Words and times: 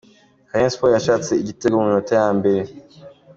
Rayon 0.51 0.71
Sports 0.73 0.95
yashatse 0.97 1.31
igitego 1.37 1.75
mu 1.77 1.87
minota 1.89 2.11
ya 2.19 2.27
mbere. 2.37 2.69